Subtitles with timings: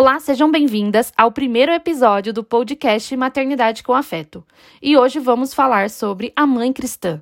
[0.00, 4.44] Olá, sejam bem-vindas ao primeiro episódio do podcast Maternidade com Afeto.
[4.80, 7.20] E hoje vamos falar sobre a mãe cristã.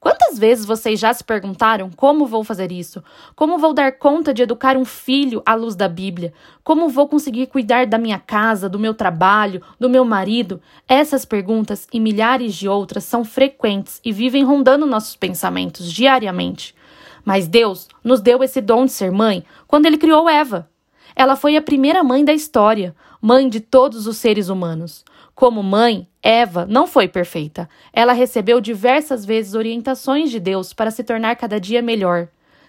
[0.00, 3.04] Quantas vezes vocês já se perguntaram como vou fazer isso?
[3.36, 6.32] Como vou dar conta de educar um filho à luz da Bíblia?
[6.62, 10.62] Como vou conseguir cuidar da minha casa, do meu trabalho, do meu marido?
[10.88, 16.74] Essas perguntas e milhares de outras são frequentes e vivem rondando nossos pensamentos diariamente.
[17.22, 20.72] Mas Deus nos deu esse dom de ser mãe quando ele criou Eva.
[21.16, 25.04] Ela foi a primeira mãe da história, mãe de todos os seres humanos.
[25.34, 27.68] Como mãe, Eva não foi perfeita.
[27.92, 32.28] Ela recebeu diversas vezes orientações de Deus para se tornar cada dia melhor.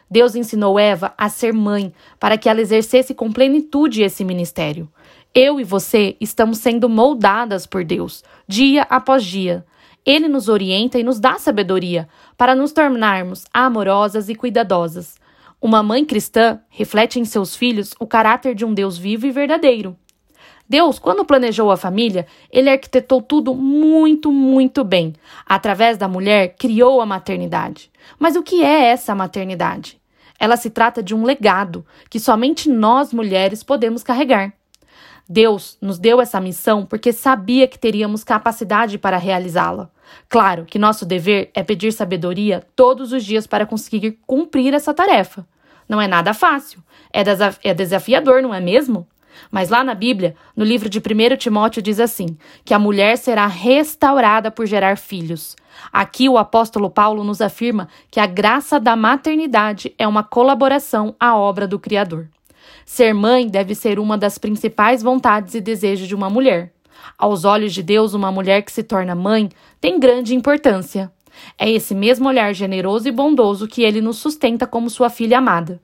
[0.09, 4.89] Deus ensinou Eva a ser mãe para que ela exercesse com plenitude esse ministério.
[5.33, 9.65] Eu e você estamos sendo moldadas por Deus, dia após dia.
[10.05, 12.07] Ele nos orienta e nos dá sabedoria
[12.37, 15.15] para nos tornarmos amorosas e cuidadosas.
[15.65, 19.97] Uma mãe cristã reflete em seus filhos o caráter de um Deus vivo e verdadeiro.
[20.69, 25.13] Deus, quando planejou a família, ele arquitetou tudo muito, muito bem.
[25.43, 27.89] Através da mulher, criou a maternidade.
[28.19, 29.99] Mas o que é essa maternidade?
[30.39, 34.53] Ela se trata de um legado que somente nós mulheres podemos carregar.
[35.27, 39.89] Deus nos deu essa missão porque sabia que teríamos capacidade para realizá-la.
[40.29, 45.43] Claro que nosso dever é pedir sabedoria todos os dias para conseguir cumprir essa tarefa.
[45.87, 46.83] Não é nada fácil.
[47.13, 47.23] É,
[47.63, 49.07] é desafiador, não é mesmo?
[49.51, 53.47] Mas lá na Bíblia, no livro de 1 Timóteo, diz assim: que a mulher será
[53.47, 55.55] restaurada por gerar filhos.
[55.91, 61.37] Aqui o apóstolo Paulo nos afirma que a graça da maternidade é uma colaboração à
[61.37, 62.29] obra do Criador.
[62.85, 66.71] Ser mãe deve ser uma das principais vontades e desejos de uma mulher.
[67.17, 69.49] Aos olhos de Deus, uma mulher que se torna mãe
[69.81, 71.11] tem grande importância.
[71.57, 75.81] É esse mesmo olhar generoso e bondoso que ele nos sustenta como sua filha amada.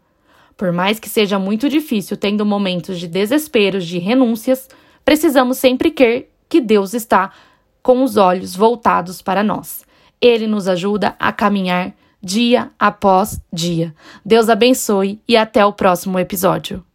[0.58, 4.70] Por mais que seja muito difícil, tendo momentos de desesperos, de renúncias,
[5.04, 7.32] precisamos sempre crer que Deus está
[7.82, 9.84] com os olhos voltados para nós.
[10.22, 13.96] Ele nos ajuda a caminhar dia após dia.
[14.24, 16.86] Deus abençoe e até o próximo episódio.